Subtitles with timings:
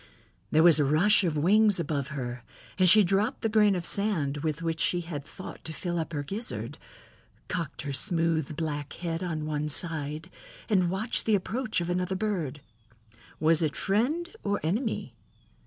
[0.49, 2.43] There was a rush of wings above her
[2.79, 6.11] and she dropped the grain of sand with which she had thought to fill up
[6.11, 6.79] her gizzard,
[7.47, 10.31] cocked her smooth black head on one side
[10.67, 12.61] and watched the approach of another bird.
[13.39, 15.13] Was it friend or enemy?